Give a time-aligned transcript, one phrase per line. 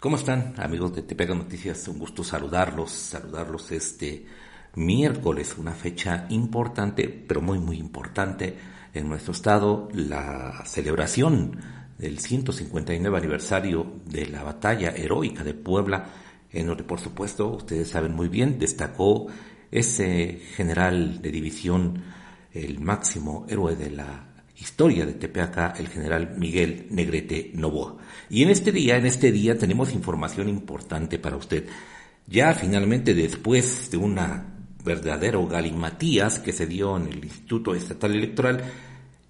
[0.00, 1.88] ¿Cómo están, amigos de Te Pega Noticias?
[1.88, 4.26] Un gusto saludarlos, saludarlos este
[4.76, 8.56] miércoles, una fecha importante, pero muy, muy importante
[8.94, 11.60] en nuestro estado, la celebración
[11.98, 16.06] del 159 aniversario de la batalla heroica de Puebla,
[16.52, 19.26] en donde, por supuesto, ustedes saben muy bien, destacó
[19.68, 22.04] ese general de división,
[22.52, 24.27] el máximo héroe de la
[24.60, 27.96] Historia de Tepeaca, el general Miguel Negrete Novoa.
[28.28, 31.66] Y en este día, en este día tenemos información importante para usted.
[32.26, 38.64] Ya finalmente después de una verdadero galimatías que se dio en el Instituto Estatal Electoral,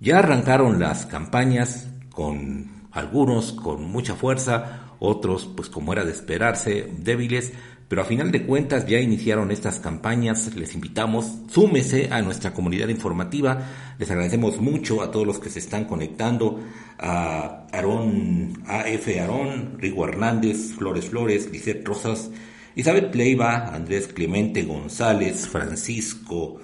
[0.00, 6.91] ya arrancaron las campañas con algunos con mucha fuerza, otros pues como era de esperarse,
[6.98, 7.52] débiles,
[7.89, 12.89] pero a final de cuentas ya iniciaron estas campañas, les invitamos, súmese a nuestra comunidad
[12.89, 16.61] informativa, les agradecemos mucho a todos los que se están conectando,
[16.98, 22.30] a Aarón, AF Aarón, Rigo Hernández, Flores Flores, Lisette Rosas,
[22.77, 26.61] Isabel Pleiva, Andrés Clemente González, Francisco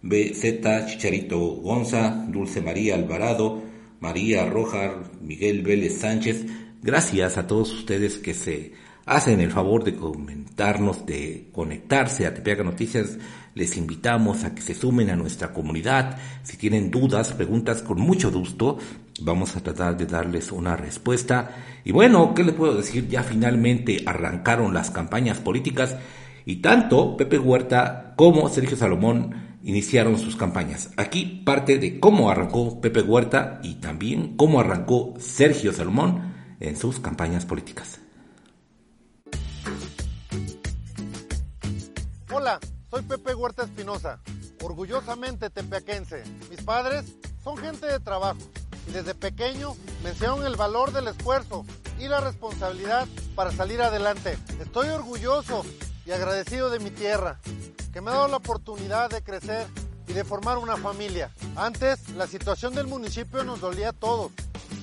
[0.00, 3.62] BZ, Chicharito Gonza, Dulce María Alvarado,
[4.00, 6.46] María Rojar, Miguel Vélez Sánchez,
[6.82, 8.72] gracias a todos ustedes que se
[9.06, 13.18] hacen el favor de comentarnos, de conectarse a Tepeaca Noticias,
[13.54, 16.18] les invitamos a que se sumen a nuestra comunidad.
[16.42, 18.78] Si tienen dudas, preguntas, con mucho gusto
[19.20, 21.50] vamos a tratar de darles una respuesta.
[21.84, 23.08] Y bueno, ¿qué les puedo decir?
[23.08, 25.96] Ya finalmente arrancaron las campañas políticas
[26.44, 30.90] y tanto Pepe Huerta como Sergio Salomón iniciaron sus campañas.
[30.96, 37.00] Aquí parte de cómo arrancó Pepe Huerta y también cómo arrancó Sergio Salomón en sus
[37.00, 38.03] campañas políticas.
[42.36, 42.58] Hola,
[42.90, 44.18] soy Pepe Huerta Espinosa,
[44.60, 46.24] orgullosamente tepeaquense.
[46.50, 47.04] Mis padres
[47.44, 48.40] son gente de trabajo
[48.88, 51.64] y desde pequeño me enseñaron el valor del esfuerzo
[51.96, 53.06] y la responsabilidad
[53.36, 54.36] para salir adelante.
[54.60, 55.64] Estoy orgulloso
[56.06, 57.38] y agradecido de mi tierra,
[57.92, 59.68] que me ha dado la oportunidad de crecer
[60.08, 61.30] y de formar una familia.
[61.54, 64.32] Antes, la situación del municipio nos dolía a todos.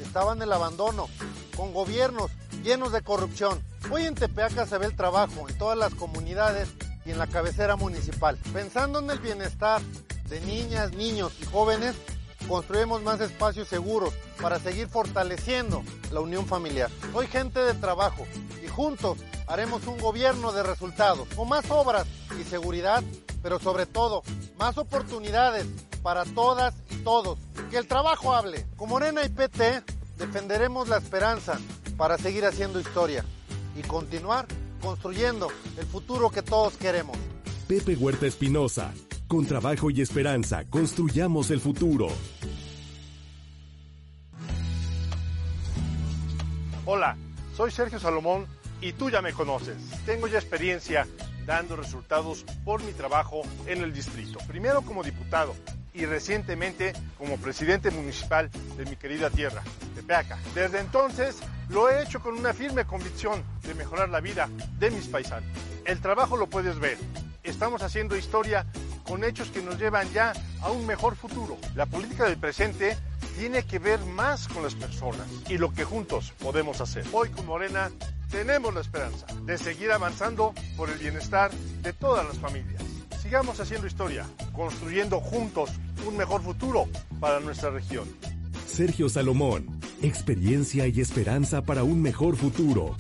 [0.02, 1.10] Estaba en el abandono,
[1.58, 2.32] con gobiernos
[2.64, 3.62] llenos de corrupción.
[3.92, 6.70] Hoy en Tepeaca se ve el trabajo en todas las comunidades
[7.06, 8.38] y en la cabecera municipal.
[8.54, 9.82] Pensando en el bienestar
[10.30, 11.96] de niñas, niños y jóvenes,
[12.48, 16.90] construimos más espacios seguros para seguir fortaleciendo la unión familiar.
[17.12, 18.26] Soy gente de trabajo
[18.64, 19.18] y juntos
[19.48, 22.08] haremos un gobierno de resultados, con más obras
[22.40, 23.04] y seguridad,
[23.42, 24.24] pero sobre todo
[24.58, 25.66] más oportunidades
[26.02, 27.38] para todas y todos.
[27.70, 28.66] Que el trabajo hable.
[28.76, 29.84] Con Morena y PT
[30.18, 31.60] defenderemos la esperanza
[31.98, 33.24] para seguir haciendo historia
[33.76, 34.46] y continuar
[34.82, 35.48] construyendo
[35.78, 37.18] el futuro que todos queremos.
[37.68, 38.94] Pepe Huerta Espinosa,
[39.28, 42.10] con trabajo y esperanza, construyamos el futuro.
[46.86, 47.16] Hola,
[47.56, 48.48] soy Sergio Salomón
[48.82, 49.78] y tú ya me conoces.
[50.06, 51.08] Tengo ya experiencia
[51.46, 54.40] dando resultados por mi trabajo en el distrito.
[54.48, 55.56] Primero como diputado
[55.94, 59.62] y recientemente como presidente municipal de mi querida tierra,
[59.96, 60.40] Tepeaca.
[60.56, 61.38] Desde entonces
[61.72, 65.50] lo he hecho con una firme convicción de mejorar la vida de mis paisanos.
[65.86, 66.98] El trabajo lo puedes ver.
[67.44, 68.66] Estamos haciendo historia
[69.04, 71.58] con hechos que nos llevan ya a un mejor futuro.
[71.76, 72.98] La política del presente
[73.38, 77.06] tiene que ver más con las personas y lo que juntos podemos hacer.
[77.14, 77.90] Hoy con Morena
[78.30, 82.84] tenemos la esperanza de seguir avanzando por el bienestar de todas las familias.
[83.22, 85.70] Sigamos haciendo historia, construyendo juntos
[86.06, 86.88] un mejor futuro
[87.20, 88.08] para nuestra región.
[88.68, 92.96] Sergio Salomón, experiencia y esperanza para un mejor futuro.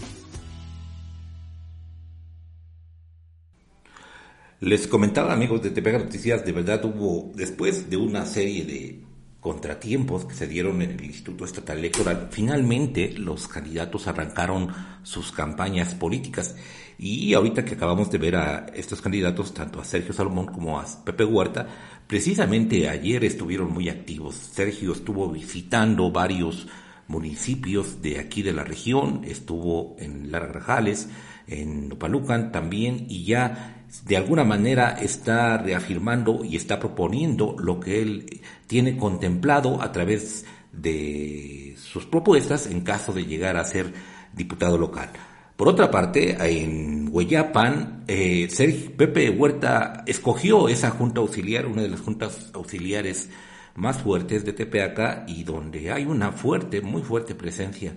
[4.59, 9.03] Les comentaba amigos de Tepega Noticias, de verdad hubo, después de una serie de
[9.39, 14.69] contratiempos que se dieron en el Instituto Estatal Electoral, finalmente los candidatos arrancaron
[15.01, 16.55] sus campañas políticas.
[16.99, 20.85] Y ahorita que acabamos de ver a estos candidatos, tanto a Sergio Salomón como a
[21.03, 21.67] Pepe Huerta,
[22.05, 24.35] precisamente ayer estuvieron muy activos.
[24.35, 26.67] Sergio estuvo visitando varios
[27.11, 31.09] municipios de aquí de la región, estuvo en Larajales,
[31.47, 38.01] en Nopalucan también, y ya de alguna manera está reafirmando y está proponiendo lo que
[38.01, 43.93] él tiene contemplado a través de sus propuestas en caso de llegar a ser
[44.33, 45.09] diputado local.
[45.57, 51.89] Por otra parte, en Hueyapan, eh, Sergio Pepe Huerta escogió esa junta auxiliar, una de
[51.89, 53.29] las juntas auxiliares
[53.75, 57.93] más fuertes de Tepeaca y donde hay una fuerte, muy fuerte presencia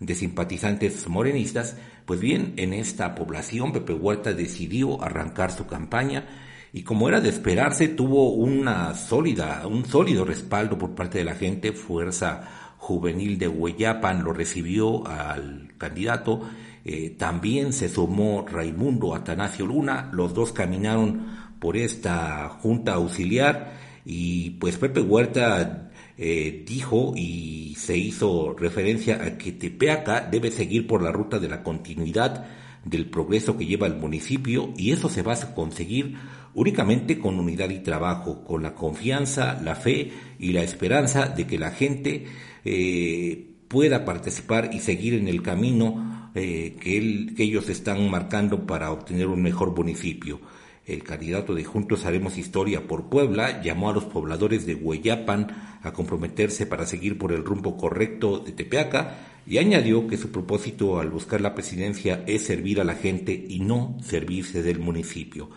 [0.00, 6.26] de simpatizantes morenistas, pues bien, en esta población Pepe Huerta decidió arrancar su campaña
[6.72, 11.34] y como era de esperarse, tuvo una sólida, un sólido respaldo por parte de la
[11.34, 16.42] gente, Fuerza Juvenil de Hueyapan lo recibió al candidato
[16.86, 21.26] eh, también se sumó Raimundo Atanasio Luna, los dos caminaron
[21.58, 23.72] por esta junta auxiliar
[24.04, 30.86] y pues Pepe Huerta eh, dijo y se hizo referencia a que Tepeaca debe seguir
[30.86, 32.46] por la ruta de la continuidad
[32.84, 36.16] del progreso que lleva el municipio y eso se va a conseguir
[36.54, 41.58] únicamente con unidad y trabajo, con la confianza, la fe y la esperanza de que
[41.58, 42.26] la gente
[42.64, 48.92] eh, pueda participar y seguir en el camino eh, que, que ellos están marcando para
[48.92, 50.40] obtener un mejor municipio.
[50.86, 55.92] El candidato de Juntos Haremos Historia por Puebla llamó a los pobladores de Hueyapan a
[55.94, 59.16] comprometerse para seguir por el rumbo correcto de Tepeaca
[59.46, 63.60] y añadió que su propósito al buscar la presidencia es servir a la gente y
[63.60, 65.48] no servirse del municipio.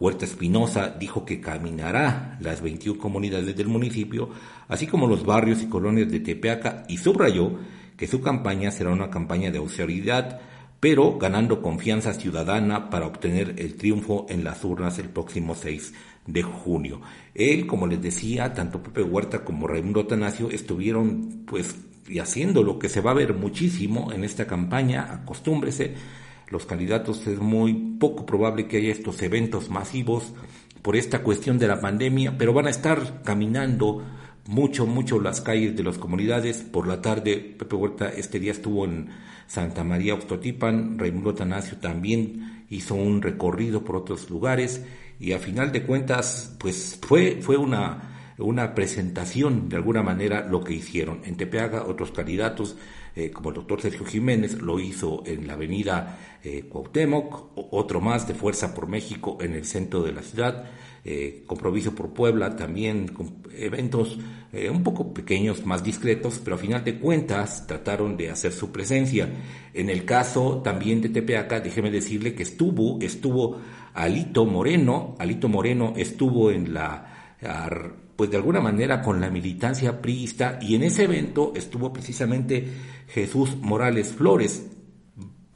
[0.00, 4.30] Huerta Espinosa dijo que caminará las 21 comunidades del municipio,
[4.66, 7.52] así como los barrios y colonias de Tepeaca, y subrayó
[7.96, 10.40] que su campaña será una campaña de austeridad,
[10.84, 15.94] pero ganando confianza ciudadana para obtener el triunfo en las urnas el próximo 6
[16.26, 17.00] de junio.
[17.34, 21.74] Él, como les decía, tanto Pepe Huerta como Raimundo Atanasio estuvieron pues
[22.20, 25.94] haciendo lo que se va a ver muchísimo en esta campaña, acostúmbrese,
[26.50, 30.34] los candidatos es muy poco probable que haya estos eventos masivos
[30.82, 34.04] por esta cuestión de la pandemia, pero van a estar caminando
[34.46, 36.58] mucho, mucho las calles de las comunidades.
[36.58, 39.08] Por la tarde, Pepe Huerta este día estuvo en
[39.46, 44.84] Santa María Oxtotipan, Raimundo Tanasio también hizo un recorrido por otros lugares
[45.20, 50.62] y a final de cuentas, pues fue, fue una, una presentación de alguna manera lo
[50.62, 51.20] que hicieron.
[51.24, 52.76] En Tepeaga, otros candidatos,
[53.14, 58.26] eh, como el doctor Sergio Jiménez, lo hizo en la avenida eh, Cuauhtémoc, otro más
[58.26, 60.64] de Fuerza por México en el centro de la ciudad
[61.04, 64.18] eh, Compromiso por Puebla, también con eventos
[64.52, 68.72] eh, un poco pequeños, más discretos, pero a final de cuentas trataron de hacer su
[68.72, 69.28] presencia.
[69.72, 73.60] En el caso también de Tepeaca, déjeme decirle que estuvo, estuvo
[73.92, 77.10] Alito Moreno, Alito Moreno estuvo en la
[78.16, 82.66] pues de alguna manera con la militancia priista y en ese evento estuvo precisamente
[83.08, 84.70] Jesús Morales Flores.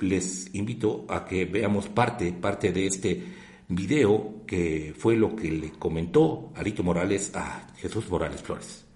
[0.01, 3.25] Les invito a que veamos parte, parte de este
[3.69, 8.88] video que fue lo que le comentó Alito Morales a Jesús Morales Flores.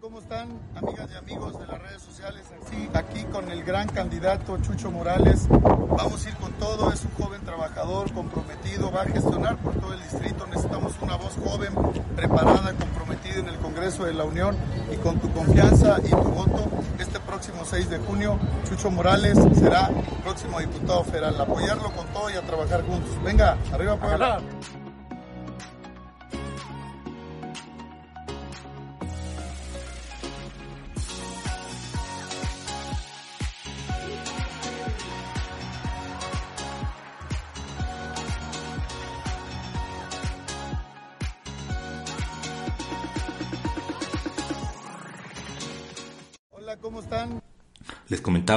[0.00, 2.42] ¿Cómo están amigas y amigos de las redes sociales?
[2.70, 5.46] Sí, aquí con el gran candidato Chucho Morales.
[5.48, 9.92] Vamos a ir con todo, es un joven trabajador, comprometido, va a gestionar por todo
[9.92, 10.46] el distrito.
[10.46, 11.74] Necesitamos una voz joven,
[12.16, 14.56] preparada, comprometida en el Congreso de la Unión
[14.92, 16.68] y con tu confianza y tu voto
[16.98, 18.38] este próximo 6 de junio,
[18.68, 19.90] Chucho Morales será
[20.22, 21.40] próximo diputado federal.
[21.40, 23.10] Apoyarlo con todo y a trabajar juntos.
[23.22, 24.40] Venga, arriba Puebla.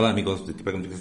[0.05, 0.53] Amigos de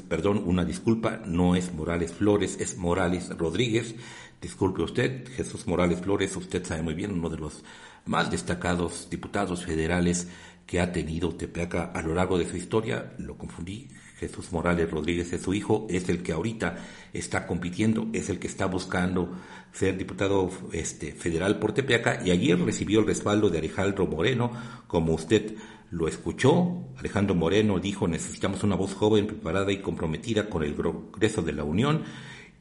[0.09, 3.95] perdón, una disculpa, no es Morales Flores, es Morales Rodríguez.
[4.41, 7.63] Disculpe usted, Jesús Morales Flores, usted sabe muy bien, uno de los
[8.07, 10.29] más destacados diputados federales
[10.67, 13.13] que ha tenido Tepeaca a lo largo de su historia.
[13.19, 16.79] Lo confundí, Jesús Morales Rodríguez es su hijo, es el que ahorita
[17.13, 19.31] está compitiendo, es el que está buscando
[19.73, 24.51] ser diputado este, federal por Tepeaca y ayer recibió el respaldo de Alejandro Moreno,
[24.87, 25.55] como usted
[25.91, 26.83] lo escuchó.
[26.97, 31.65] Alejandro Moreno dijo necesitamos una voz joven, preparada y comprometida con el progreso de la
[31.65, 32.05] Unión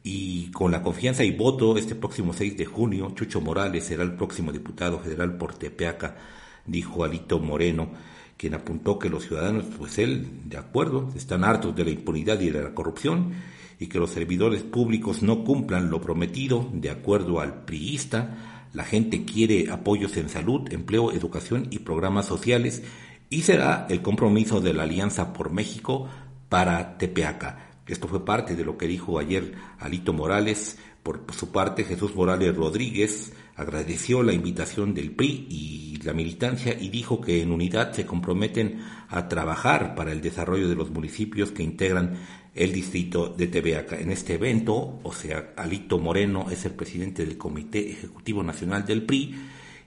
[0.03, 4.13] y con la confianza y voto este próximo 6 de junio, Chucho Morales será el
[4.13, 6.17] próximo diputado federal por Tepeaca,
[6.65, 7.89] dijo Alito Moreno,
[8.37, 12.49] quien apuntó que los ciudadanos, pues él, de acuerdo, están hartos de la impunidad y
[12.49, 13.33] de la corrupción
[13.79, 18.67] y que los servidores públicos no cumplan lo prometido, de acuerdo al priista.
[18.73, 22.83] La gente quiere apoyos en salud, empleo, educación y programas sociales
[23.29, 26.07] y será el compromiso de la Alianza por México
[26.49, 27.71] para Tepeaca.
[27.87, 30.77] Esto fue parte de lo que dijo ayer Alito Morales.
[31.03, 36.89] Por su parte, Jesús Morales Rodríguez agradeció la invitación del PRI y la militancia y
[36.89, 41.63] dijo que en unidad se comprometen a trabajar para el desarrollo de los municipios que
[41.63, 42.17] integran
[42.53, 43.99] el distrito de Tepeaca.
[43.99, 49.03] En este evento, o sea, Alito Moreno es el presidente del Comité Ejecutivo Nacional del
[49.03, 49.35] PRI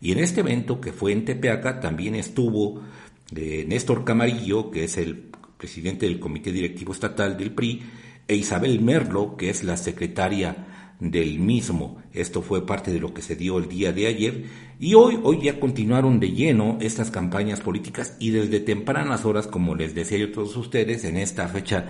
[0.00, 2.82] y en este evento que fue en Tepeaca también estuvo
[3.30, 7.82] de Néstor Camarillo, que es el presidente del Comité Directivo Estatal del PRI,
[8.28, 10.67] e Isabel Merlo, que es la secretaria
[11.00, 11.98] del mismo.
[12.12, 14.44] Esto fue parte de lo que se dio el día de ayer
[14.80, 19.74] y hoy, hoy ya continuaron de lleno estas campañas políticas y desde tempranas horas, como
[19.74, 21.86] les decía yo a todos ustedes, en esta fecha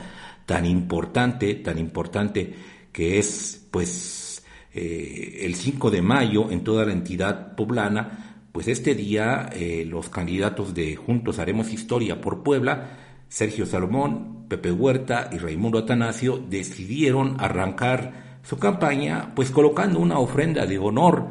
[0.47, 2.55] tan importante, tan importante
[2.93, 8.95] que es pues eh, el 5 de mayo en toda la entidad poblana, pues este
[8.95, 12.99] día eh, los candidatos de Juntos Haremos Historia por Puebla,
[13.29, 20.65] Sergio Salomón, Pepe Huerta y Raimundo Atanasio decidieron arrancar su campaña pues colocando una ofrenda
[20.65, 21.27] de honor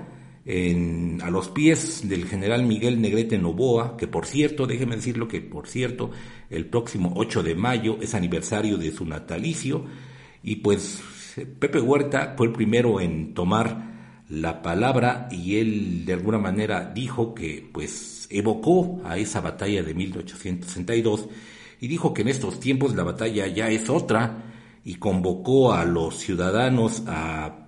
[0.46, 5.42] en, a los pies del general Miguel Negrete Novoa, que por cierto, déjeme decirlo que
[5.42, 6.12] por cierto,
[6.52, 9.84] el próximo 8 de mayo es aniversario de su natalicio,
[10.44, 11.02] y pues
[11.58, 17.34] Pepe Huerta fue el primero en tomar la palabra y él de alguna manera dijo
[17.34, 21.30] que pues evocó a esa batalla de 1862
[21.80, 24.47] y dijo que en estos tiempos la batalla ya es otra
[24.88, 27.68] y convocó a los ciudadanos a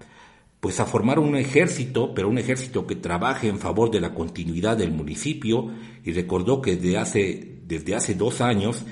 [0.61, 4.77] pues a formar un ejército, pero un ejército que trabaje en favor de la continuidad
[4.77, 5.69] del municipio.
[6.05, 8.85] Y recordó que desde hace, desde hace dos años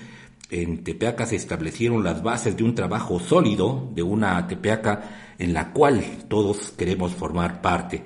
[0.50, 5.72] en Tepeaca se establecieron las bases de un trabajo sólido, de una Tepeaca en la
[5.72, 8.04] cual todos queremos formar parte.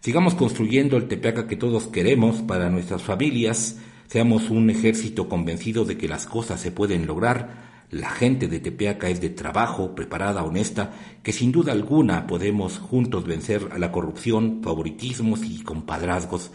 [0.00, 5.98] Sigamos construyendo el Tepeaca que todos queremos para nuestras familias, seamos un ejército convencido de
[5.98, 10.92] que las cosas se pueden lograr, la gente de Tepeaca es de trabajo, preparada, honesta,
[11.22, 16.50] que sin duda alguna podemos juntos vencer a la corrupción, favoritismos y compadrazgos.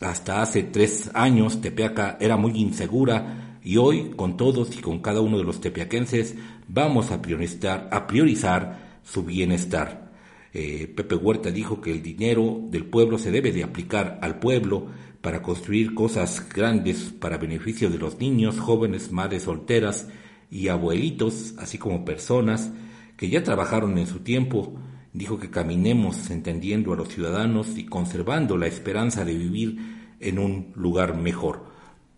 [0.00, 5.20] Hasta hace tres años Tepeaca era muy insegura y hoy con todos y con cada
[5.20, 6.36] uno de los tepeaquenses
[6.68, 10.12] vamos a priorizar, a priorizar su bienestar.
[10.54, 14.86] Eh, Pepe Huerta dijo que el dinero del pueblo se debe de aplicar al pueblo
[15.20, 20.08] para construir cosas grandes para beneficio de los niños, jóvenes, madres solteras,
[20.56, 22.72] y abuelitos, así como personas
[23.18, 24.74] que ya trabajaron en su tiempo,
[25.12, 30.72] dijo que caminemos entendiendo a los ciudadanos y conservando la esperanza de vivir en un
[30.74, 31.66] lugar mejor.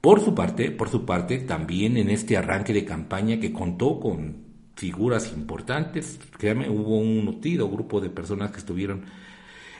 [0.00, 4.36] Por su parte, por su parte, también en este arranque de campaña que contó con
[4.76, 9.02] figuras importantes, créame, hubo un nutrido grupo de personas que estuvieron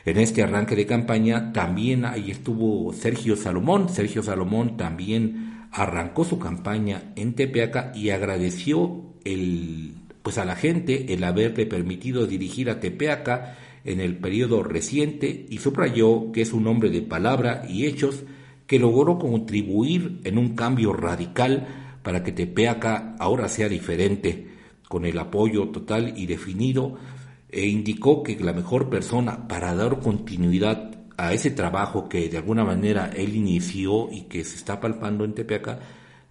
[0.03, 6.39] en este arranque de campaña, también ahí estuvo Sergio Salomón, Sergio Salomón también arrancó su
[6.39, 12.79] campaña en Tepeaca y agradeció el, pues a la gente el haberle permitido dirigir a
[12.79, 18.23] Tepeaca en el periodo reciente y subrayó que es un hombre de palabra y hechos
[18.67, 21.67] que logró contribuir en un cambio radical
[22.03, 24.47] para que Tepeaca ahora sea diferente,
[24.87, 26.97] con el apoyo total y definido,
[27.51, 32.63] e indicó que la mejor persona para dar continuidad a ese trabajo que de alguna
[32.63, 35.79] manera él inició y que se está palpando en Tepeaca,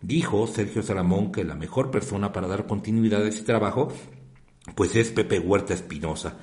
[0.01, 3.93] dijo Sergio Salamón que la mejor persona para dar continuidad a ese trabajo
[4.75, 6.39] pues es Pepe Huerta Espinosa.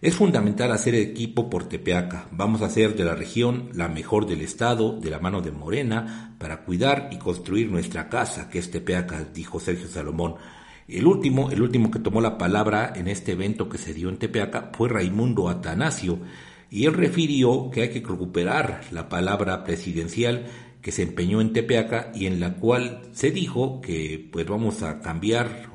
[0.00, 2.26] Es fundamental hacer equipo por Tepeaca.
[2.32, 6.34] Vamos a hacer de la región la mejor del estado, de la mano de Morena,
[6.38, 10.36] para cuidar y construir nuestra casa, que es Tepeaca, dijo Sergio Salomón.
[10.88, 14.16] El último, el último que tomó la palabra en este evento que se dio en
[14.16, 16.18] Tepeaca fue Raimundo Atanasio,
[16.70, 20.46] y él refirió que hay que recuperar la palabra presidencial
[20.80, 25.00] que se empeñó en Tepeaca y en la cual se dijo que pues vamos a
[25.00, 25.68] cambiar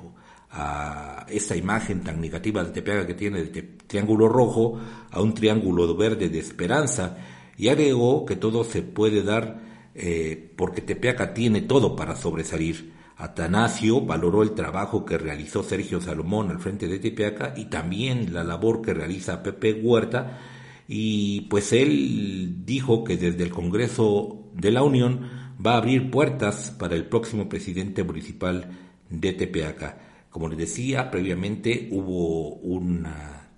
[0.49, 4.79] a esa imagen tan negativa de Tepeaca que tiene de triángulo rojo
[5.11, 7.17] a un triángulo verde de esperanza
[7.57, 9.61] y agregó que todo se puede dar
[9.93, 12.93] eh, porque Tepeaca tiene todo para sobresalir.
[13.17, 18.43] Atanasio valoró el trabajo que realizó Sergio Salomón al frente de Tepeaca y también la
[18.43, 20.39] labor que realiza Pepe Huerta
[20.87, 25.21] y pues él dijo que desde el Congreso de la Unión
[25.65, 28.69] va a abrir puertas para el próximo presidente municipal
[29.09, 29.97] de Tepeaca.
[30.29, 33.49] Como les decía, previamente hubo una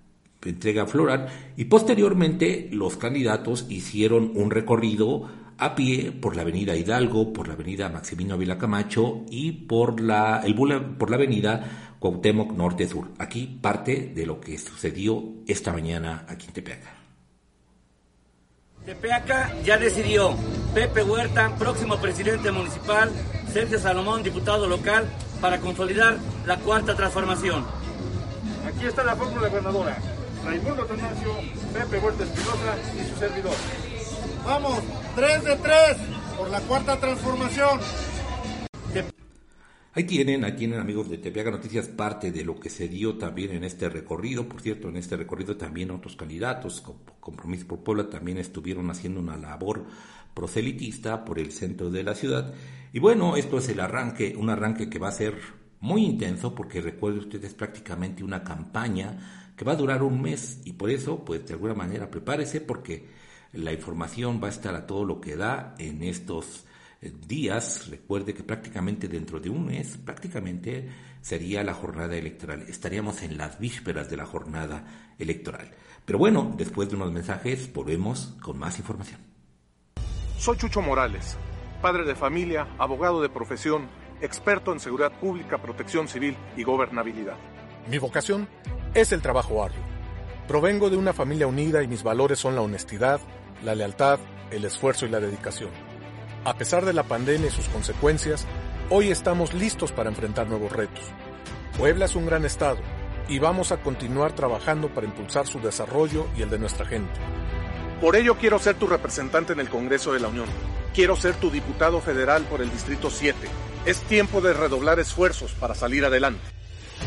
[0.44, 7.32] entrega floral y posteriormente los candidatos hicieron un recorrido a pie por la avenida Hidalgo,
[7.32, 13.08] por la avenida Maximino Ávila Camacho y por la, el, por la avenida Cuauhtémoc Norte-Sur.
[13.18, 16.97] Aquí parte de lo que sucedió esta mañana aquí en Tepeaca.
[18.88, 20.34] Tepeaca ya decidió.
[20.72, 23.12] Pepe Huerta, próximo presidente municipal,
[23.52, 25.06] Sergio Salomón, diputado local,
[25.42, 26.16] para consolidar
[26.46, 27.66] la cuarta transformación.
[28.66, 29.98] Aquí está la fórmula ganadora.
[30.42, 31.34] Raimundo Tanacio,
[31.74, 33.52] Pepe Huerta Espinosa y su servidor.
[34.46, 34.78] Vamos,
[35.16, 35.96] 3 de 3
[36.38, 37.80] por la cuarta transformación.
[39.94, 43.52] Ahí tienen, ahí tienen amigos de Tepeaca Noticias parte de lo que se dio también
[43.52, 44.48] en este recorrido.
[44.48, 46.82] Por cierto, en este recorrido también otros candidatos,
[47.20, 49.86] Compromiso por Puebla, también estuvieron haciendo una labor
[50.34, 52.54] proselitista por el centro de la ciudad.
[52.92, 55.34] Y bueno, esto es el arranque, un arranque que va a ser
[55.80, 60.74] muy intenso porque recuerden ustedes prácticamente una campaña que va a durar un mes y
[60.74, 63.08] por eso, pues de alguna manera prepárese porque
[63.52, 66.66] la información va a estar a todo lo que da en estos
[67.00, 70.88] días, recuerde que prácticamente dentro de un mes, prácticamente
[71.20, 72.62] sería la jornada electoral.
[72.68, 74.84] Estaríamos en las vísperas de la jornada
[75.18, 75.70] electoral.
[76.04, 79.20] Pero bueno, después de unos mensajes volvemos con más información.
[80.38, 81.36] Soy Chucho Morales,
[81.82, 83.88] padre de familia, abogado de profesión,
[84.20, 87.36] experto en seguridad pública, protección civil y gobernabilidad.
[87.88, 88.48] Mi vocación
[88.94, 89.82] es el trabajo arduo.
[90.46, 93.20] Provengo de una familia unida y mis valores son la honestidad,
[93.62, 94.18] la lealtad,
[94.50, 95.87] el esfuerzo y la dedicación.
[96.48, 98.46] A pesar de la pandemia y sus consecuencias,
[98.88, 101.04] hoy estamos listos para enfrentar nuevos retos.
[101.76, 102.78] Puebla es un gran estado
[103.28, 107.12] y vamos a continuar trabajando para impulsar su desarrollo y el de nuestra gente.
[108.00, 110.46] Por ello quiero ser tu representante en el Congreso de la Unión.
[110.94, 113.36] Quiero ser tu diputado federal por el Distrito 7.
[113.84, 116.40] Es tiempo de redoblar esfuerzos para salir adelante.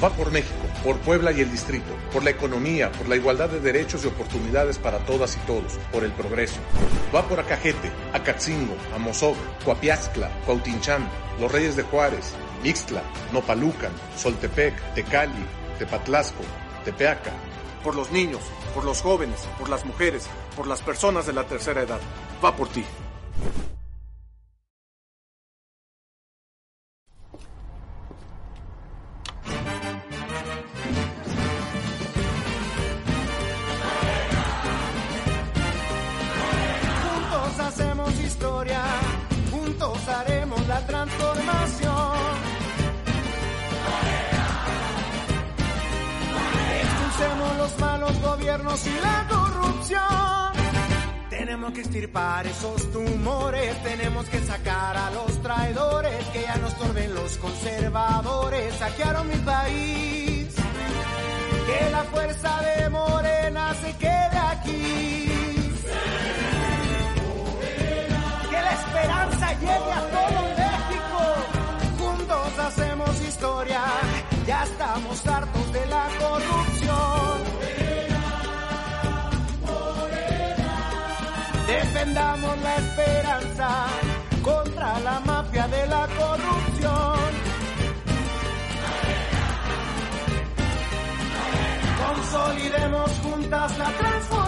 [0.04, 3.60] Va por México, por Puebla y el distrito, por la economía, por la igualdad de
[3.60, 6.60] derechos y oportunidades para todas y todos, por el progreso.
[7.14, 11.08] Va por Acajete, Acatzingo, Amozoc, Coapiazcla, Cuautinchán,
[11.40, 12.34] Los Reyes de Juárez,
[12.64, 15.46] Ixtla, Nopalucan, Soltepec, Tecali,
[15.78, 16.44] Tepatlasco,
[16.84, 17.32] Tepeaca.
[17.84, 18.42] Por los niños,
[18.74, 22.00] por los jóvenes, por las mujeres, por las personas de la tercera edad.
[22.44, 22.84] Va por ti.
[73.20, 73.82] Historia,
[74.46, 77.42] ya estamos hartos de la corrupción.
[81.68, 83.70] Defendamos la esperanza
[84.42, 87.32] contra la mafia de la corrupción.
[92.06, 94.41] Consolidemos juntas la transformación.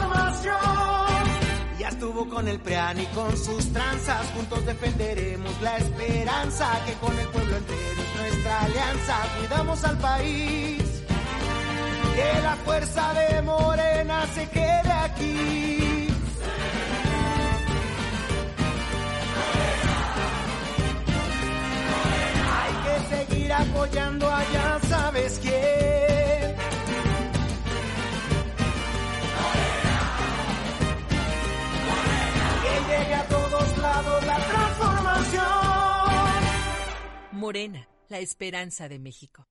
[2.04, 7.26] Estuvo con el PRIAN y con sus tranzas, juntos defenderemos la esperanza que con el
[7.30, 9.16] pueblo entero es nuestra alianza.
[9.39, 10.84] Cuidamos al país,
[12.13, 16.10] que la fuerza de Morena se quede aquí.
[23.56, 26.23] apoyando allá, ¿sabes quién?
[38.10, 39.48] La esperanza de México.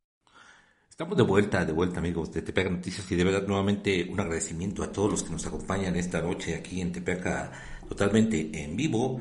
[0.90, 4.82] Estamos de vuelta, de vuelta amigos de Tepeaca Noticias y de verdad nuevamente un agradecimiento
[4.82, 7.52] a todos los que nos acompañan esta noche aquí en Tepeaca
[7.88, 9.20] totalmente en vivo.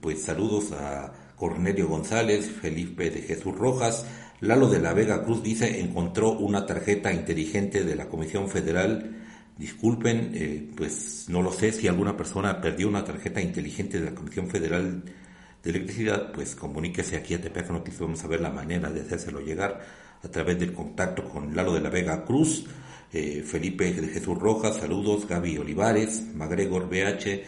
[0.00, 4.04] Pues saludos a Cornelio González, Felipe de Jesús Rojas,
[4.40, 9.22] Lalo de la Vega Cruz dice encontró una tarjeta inteligente de la Comisión Federal.
[9.56, 14.16] Disculpen, eh, pues no lo sé si alguna persona perdió una tarjeta inteligente de la
[14.16, 15.04] Comisión Federal
[15.64, 19.40] de Electricidad, pues comuníquese aquí a TPF Noticias, vamos a ver la manera de hacérselo
[19.40, 19.80] llegar
[20.22, 22.66] a través del contacto con Lalo de la Vega Cruz,
[23.12, 27.42] eh, Felipe de Jesús Rojas, saludos, Gaby Olivares, Magregor BH,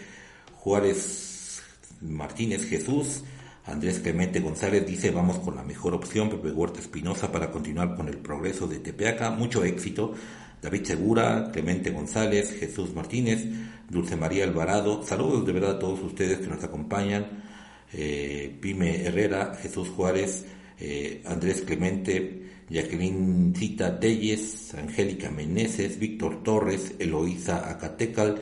[0.55, 1.63] Juárez
[2.01, 3.23] Martínez Jesús,
[3.67, 8.09] Andrés Clemente González dice vamos con la mejor opción, Pepe Huerta Espinosa para continuar con
[8.09, 10.15] el progreso de Tepeaca, mucho éxito.
[10.63, 13.45] David Segura, Clemente González, Jesús Martínez,
[13.91, 17.45] Dulce María Alvarado, saludos de verdad a todos ustedes que nos acompañan,
[17.93, 20.47] eh, Pime Herrera, Jesús Juárez,
[20.79, 28.41] eh, Andrés Clemente, Jacqueline Cita Telles, Angélica Meneses, Víctor Torres, Eloísa Acatecal,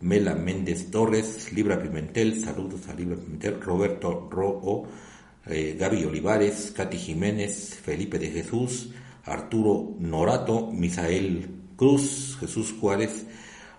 [0.00, 4.86] Mela Méndez Torres, Libra Pimentel, saludos a Libra Pimentel, Roberto Roo,
[5.46, 8.90] eh, Gaby Olivares, Katy Jiménez, Felipe de Jesús,
[9.24, 13.26] Arturo Norato, Misael Cruz, Jesús Juárez,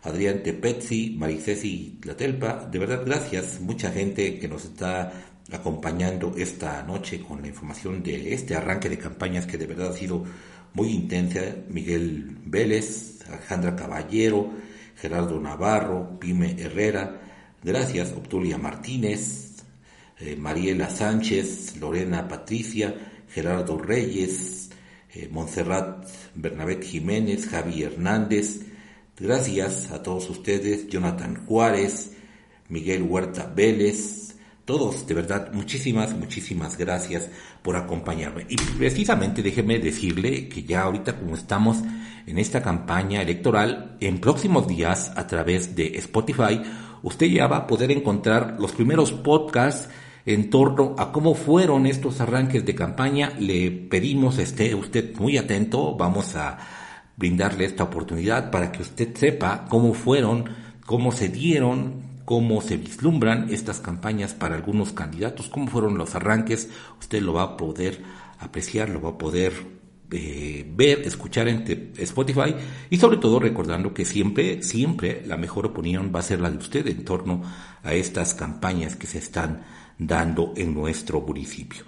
[0.08, 2.65] Adrián Tepetzi, Maricesi Tlatelpa.
[2.72, 3.60] De verdad, gracias.
[3.60, 5.12] Mucha gente que nos está
[5.52, 9.93] acompañando esta noche con la información de este arranque de campañas que de verdad ha
[9.93, 10.24] sido
[10.74, 11.41] muy intensa.
[11.70, 14.50] Miguel Vélez, Alejandra Caballero,
[14.96, 17.20] Gerardo Navarro, Pime Herrera,
[17.62, 19.58] gracias, Obtulia Martínez,
[20.20, 22.96] eh, Mariela Sánchez, Lorena Patricia,
[23.30, 24.70] Gerardo Reyes,
[25.13, 28.62] eh, Montserrat Bernabé Jiménez, Javi Hernández,
[29.19, 32.12] gracias a todos ustedes, Jonathan Juárez,
[32.69, 37.30] Miguel Huerta Vélez, todos, de verdad, muchísimas, muchísimas gracias
[37.62, 38.45] por acompañarme.
[38.49, 41.77] Y precisamente déjeme decirle que ya ahorita como estamos
[42.25, 46.62] en esta campaña electoral, en próximos días a través de Spotify,
[47.01, 49.88] usted ya va a poder encontrar los primeros podcasts
[50.25, 53.32] en torno a cómo fueron estos arranques de campaña.
[53.39, 56.58] Le pedimos esté usted muy atento, vamos a
[57.17, 60.45] brindarle esta oportunidad para que usted sepa cómo fueron,
[60.86, 66.69] cómo se dieron, cómo se vislumbran estas campañas para algunos candidatos, cómo fueron los arranques,
[66.99, 68.01] usted lo va a poder
[68.39, 69.53] apreciar, lo va a poder
[70.12, 72.56] eh, ver, escuchar en Spotify
[72.89, 76.58] y sobre todo recordando que siempre, siempre la mejor opinión va a ser la de
[76.58, 77.41] usted en torno
[77.84, 79.63] a estas campañas que se están
[79.97, 81.84] dando en nuestro municipio.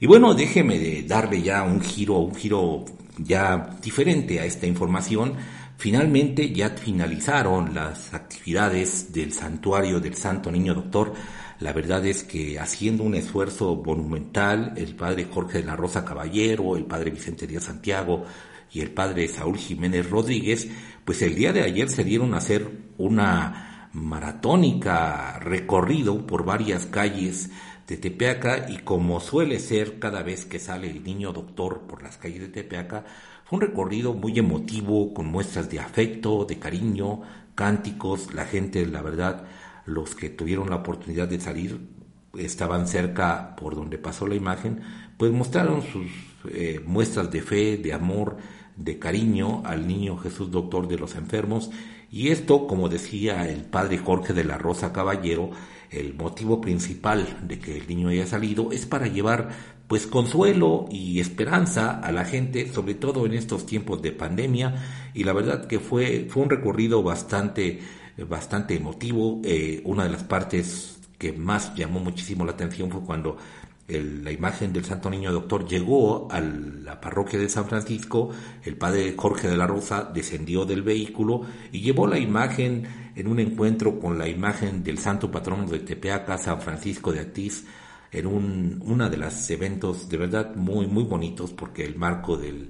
[0.00, 2.84] Y bueno, déjeme darle ya un giro, un giro
[3.18, 5.36] ya diferente a esta información
[5.82, 11.12] Finalmente ya finalizaron las actividades del santuario del Santo Niño Doctor.
[11.58, 16.76] La verdad es que haciendo un esfuerzo monumental, el padre Jorge de la Rosa Caballero,
[16.76, 18.24] el padre Vicente Díaz Santiago
[18.70, 20.68] y el padre Saúl Jiménez Rodríguez,
[21.04, 27.50] pues el día de ayer se dieron a hacer una maratónica recorrido por varias calles
[27.86, 32.16] de Tepeaca y como suele ser cada vez que sale el niño doctor por las
[32.16, 33.04] calles de Tepeaca,
[33.50, 37.20] un recorrido muy emotivo, con muestras de afecto, de cariño,
[37.54, 38.32] cánticos.
[38.32, 39.44] La gente, la verdad,
[39.84, 41.80] los que tuvieron la oportunidad de salir,
[42.38, 44.80] estaban cerca por donde pasó la imagen,
[45.18, 46.10] pues mostraron sus
[46.50, 48.38] eh, muestras de fe, de amor,
[48.76, 51.70] de cariño al niño Jesús Doctor de los Enfermos.
[52.10, 55.50] Y esto, como decía el padre Jorge de la Rosa Caballero,
[55.90, 59.50] el motivo principal de que el niño haya salido es para llevar
[59.86, 65.24] pues consuelo y esperanza a la gente, sobre todo en estos tiempos de pandemia, y
[65.24, 67.80] la verdad que fue, fue un recorrido bastante,
[68.26, 69.42] bastante emotivo.
[69.44, 73.36] Eh, una de las partes que más llamó muchísimo la atención fue cuando
[74.00, 78.30] la imagen del Santo Niño Doctor llegó a la parroquia de San Francisco,
[78.64, 83.40] el padre Jorge de la Rosa descendió del vehículo y llevó la imagen en un
[83.40, 87.64] encuentro con la imagen del Santo Patrono de Tepeaca, San Francisco de Atiz,
[88.10, 92.68] en un una de los eventos de verdad muy, muy bonitos porque el marco del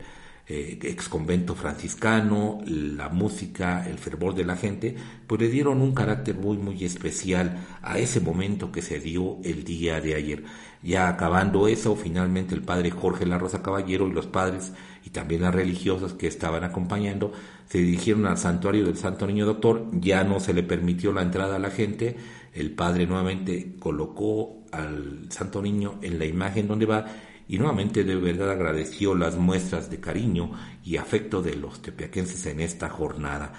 [0.48, 4.94] eh, ex convento franciscano, la música, el fervor de la gente,
[5.26, 9.62] pues le dieron un carácter muy, muy especial a ese momento que se dio el
[9.62, 10.44] día de ayer.
[10.82, 14.72] Ya acabando eso, finalmente el padre Jorge La Rosa Caballero y los padres
[15.04, 17.32] y también las religiosas que estaban acompañando
[17.66, 21.56] se dirigieron al santuario del Santo Niño Doctor, ya no se le permitió la entrada
[21.56, 22.16] a la gente,
[22.52, 27.06] el padre nuevamente colocó al Santo Niño en la imagen donde va
[27.48, 30.52] y nuevamente de verdad agradeció las muestras de cariño
[30.84, 33.52] y afecto de los tepeaquenses en esta jornada.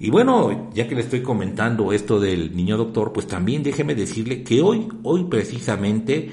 [0.00, 4.44] Y bueno, ya que le estoy comentando esto del niño doctor, pues también déjeme decirle
[4.44, 6.30] que hoy, hoy precisamente,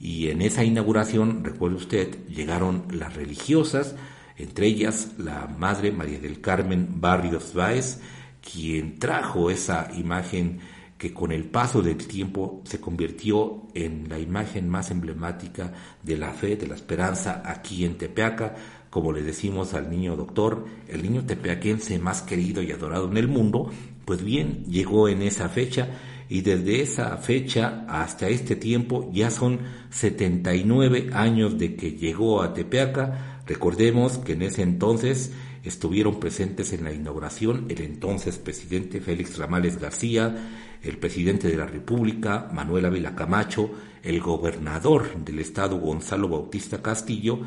[0.00, 3.94] Y en esa inauguración, recuerde usted, llegaron las religiosas,
[4.36, 8.00] entre ellas la Madre María del Carmen Barrios Báez,
[8.40, 10.60] quien trajo esa imagen
[10.98, 16.32] que con el paso del tiempo se convirtió en la imagen más emblemática de la
[16.32, 18.54] fe, de la esperanza aquí en Tepeaca,
[18.90, 23.26] como le decimos al niño doctor, el niño tepeaquense más querido y adorado en el
[23.26, 23.68] mundo,
[24.04, 25.88] pues bien, llegó en esa fecha
[26.28, 32.54] y desde esa fecha hasta este tiempo ya son 79 años de que llegó a
[32.54, 33.33] Tepeaca.
[33.46, 39.78] Recordemos que en ese entonces estuvieron presentes en la inauguración el entonces presidente Félix Ramales
[39.78, 40.34] García,
[40.82, 43.70] el presidente de la República, Manuel Ávila Camacho,
[44.02, 47.40] el gobernador del estado, Gonzalo Bautista Castillo,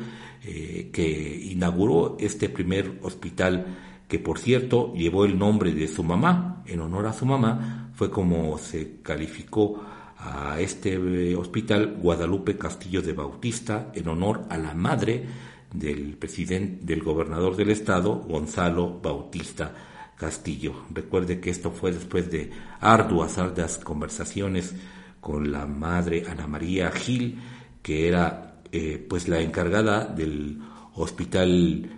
[0.44, 3.66] eh, que inauguró este primer hospital
[4.08, 8.10] que por cierto llevó el nombre de su mamá, en honor a su mamá, fue
[8.10, 9.84] como se calificó
[10.16, 15.26] a este eh, hospital Guadalupe Castillo de Bautista, en honor a la madre
[15.72, 19.74] del presidente, del gobernador del estado, Gonzalo Bautista
[20.16, 20.84] Castillo.
[20.90, 22.50] Recuerde que esto fue después de
[22.80, 24.74] arduas, arduas conversaciones
[25.20, 27.38] con la madre Ana María Gil,
[27.82, 30.58] que era eh, pues la encargada del
[30.94, 31.88] hospital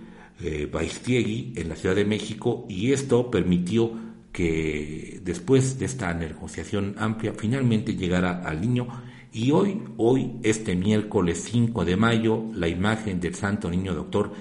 [0.42, 3.92] eh, en la Ciudad de México y esto permitió
[4.32, 8.86] que después de esta negociación amplia finalmente llegara al niño
[9.32, 14.32] Y hoy, hoy, este miércoles 5 de mayo, la imagen del Santo Niño Doctor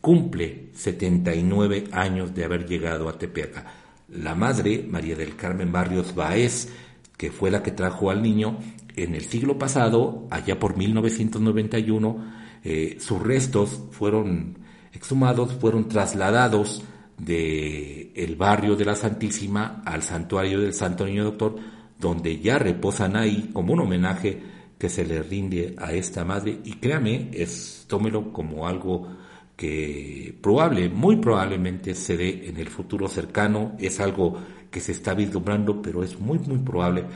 [0.00, 3.66] cumple 79 años de haber llegado a Tepeaca.
[4.08, 6.68] La madre, María del Carmen Barrios Baez,
[7.16, 8.58] que fue la que trajo al niño,
[8.94, 12.24] en el siglo pasado, allá por 1991,
[12.62, 14.58] eh, sus restos fueron
[14.92, 16.84] exhumados, fueron trasladados
[17.18, 21.56] de el barrio de la Santísima al santuario del Santo Niño Doctor,
[22.04, 24.38] donde ya reposan ahí como un homenaje
[24.76, 26.60] que se le rinde a esta madre.
[26.62, 29.08] Y créame, es, tómelo como algo
[29.56, 34.36] que probable, muy probablemente se dé en el futuro cercano, es algo
[34.70, 37.06] que se está vislumbrando, pero es muy, muy probable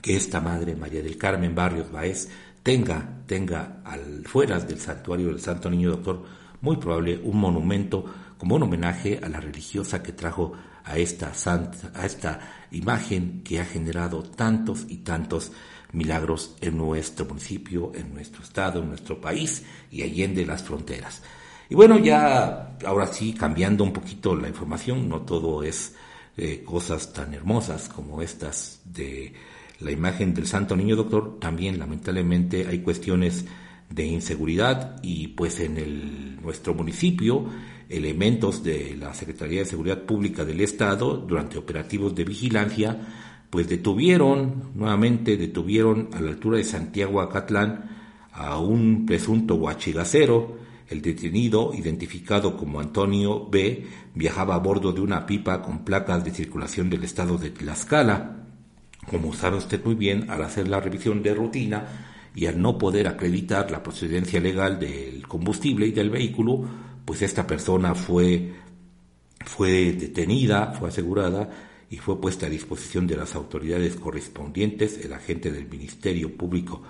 [0.00, 2.30] que esta madre, María del Carmen Barrios Baez,
[2.62, 6.24] tenga, tenga al fuera del santuario del Santo Niño Doctor,
[6.62, 8.02] muy probable un monumento
[8.38, 12.40] como un homenaje a la religiosa que trajo a esta santa, a esta
[12.70, 15.52] imagen que ha generado tantos y tantos
[15.92, 21.22] milagros en nuestro municipio, en nuestro estado, en nuestro país y allende las fronteras.
[21.68, 25.94] Y bueno, ya ahora sí, cambiando un poquito la información, no todo es
[26.36, 29.32] eh, cosas tan hermosas como estas de
[29.80, 33.46] la imagen del Santo Niño Doctor, también lamentablemente hay cuestiones
[33.88, 37.46] de inseguridad y pues en el, nuestro municipio
[37.90, 42.98] elementos de la Secretaría de Seguridad Pública del Estado durante operativos de vigilancia
[43.50, 47.90] pues detuvieron nuevamente detuvieron a la altura de Santiago Acatlán
[48.32, 55.24] a un presunto huachigacero el detenido, identificado como Antonio B., viajaba a bordo de una
[55.24, 58.44] pipa con placas de circulación del estado de Tlaxcala.
[59.08, 61.86] Como sabe usted muy bien, al hacer la revisión de rutina
[62.34, 66.64] y al no poder acreditar la procedencia legal del combustible y del vehículo,
[67.10, 68.52] pues esta persona fue,
[69.44, 71.50] fue detenida, fue asegurada
[71.90, 76.84] y fue puesta a disposición de las autoridades correspondientes, el agente del Ministerio Público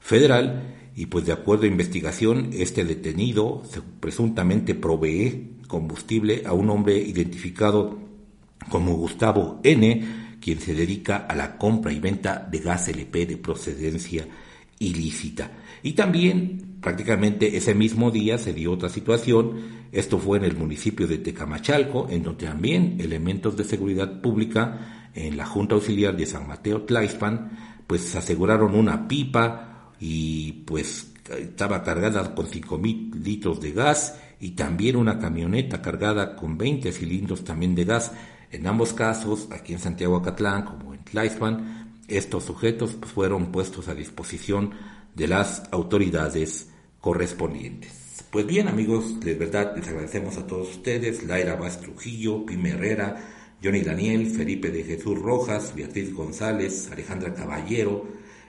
[0.00, 3.62] Federal, y pues de acuerdo a investigación, este detenido
[4.00, 7.96] presuntamente provee combustible a un hombre identificado
[8.70, 13.36] como Gustavo N., quien se dedica a la compra y venta de gas LP de
[13.36, 14.26] procedencia
[14.80, 15.52] ilícita.
[15.84, 21.06] Y también prácticamente ese mismo día se dio otra situación, esto fue en el municipio
[21.06, 26.48] de Tecamachalco, en donde también elementos de seguridad pública en la Junta Auxiliar de San
[26.48, 34.18] Mateo Tlaixpan, pues aseguraron una pipa, y pues estaba cargada con 5.000 litros de gas
[34.40, 38.12] y también una camioneta cargada con 20 cilindros también de gas.
[38.50, 41.79] En ambos casos, aquí en Santiago Acatlán como en Tlaixpan,
[42.10, 44.72] estos sujetos pues, fueron puestos a disposición
[45.14, 46.70] de las autoridades
[47.00, 48.24] correspondientes.
[48.30, 53.16] Pues bien amigos, de verdad les agradecemos a todos ustedes, Laira Vaz Trujillo, Pime Herrera,
[53.62, 58.06] Johnny Daniel, Felipe de Jesús Rojas, Beatriz González, Alejandra Caballero,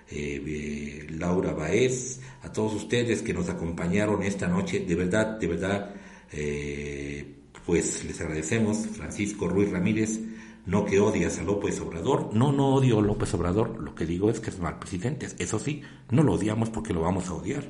[0.09, 5.95] eh, Laura Baez, a todos ustedes que nos acompañaron esta noche, de verdad, de verdad,
[6.31, 7.25] eh,
[7.65, 10.19] pues les agradecemos, Francisco Ruiz Ramírez,
[10.65, 14.29] no que odias a López Obrador, no, no odio a López Obrador, lo que digo
[14.29, 17.63] es que es mal presidente, eso sí, no lo odiamos porque lo vamos a odiar.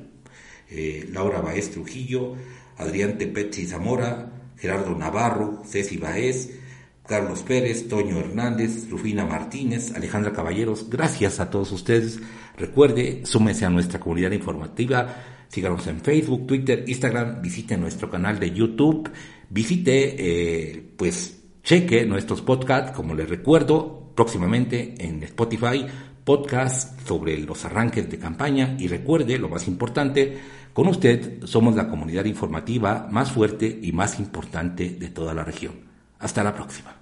[0.70, 2.34] Eh, Laura Baez Trujillo,
[2.76, 6.58] Adrián Tepetzi Zamora, Gerardo Navarro, Ceci Baez,
[7.06, 12.20] Carlos Pérez, Toño Hernández, Rufina Martínez, Alejandra Caballeros, gracias a todos ustedes.
[12.56, 15.16] Recuerde, súmese a nuestra comunidad informativa,
[15.48, 19.10] síganos en Facebook, Twitter, Instagram, visite nuestro canal de YouTube,
[19.50, 25.86] visite, eh, pues, cheque nuestros podcasts, como les recuerdo, próximamente en Spotify,
[26.24, 30.38] podcast sobre los arranques de campaña y recuerde, lo más importante,
[30.72, 35.74] con usted somos la comunidad informativa más fuerte y más importante de toda la región.
[36.18, 37.01] Hasta la próxima.